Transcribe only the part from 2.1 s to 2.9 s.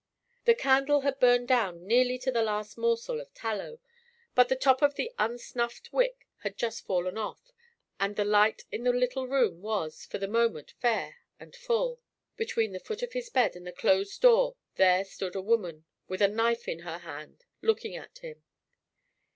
to the last